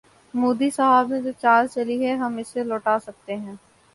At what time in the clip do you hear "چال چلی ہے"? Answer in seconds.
1.41-2.13